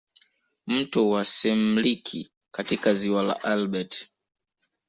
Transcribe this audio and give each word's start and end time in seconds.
Mto 0.67 1.09
wa 1.09 1.25
semliki 1.25 2.31
katika 2.51 2.93
ziwa 2.93 3.23
la 3.23 3.41
Albert 3.43 4.07